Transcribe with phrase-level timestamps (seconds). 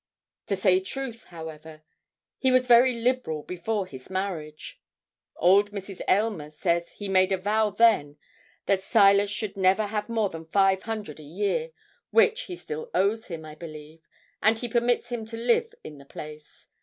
[0.47, 1.83] To say truth, however,
[2.39, 4.81] he was very liberal before his marriage.
[5.35, 6.01] Old Mrs.
[6.07, 8.17] Aylmer says he made a vow then
[8.65, 11.69] that Silas should never have more than five hundred a year,
[12.09, 14.01] which he still allows him, I believe,
[14.41, 16.67] and he permits him to live in the place.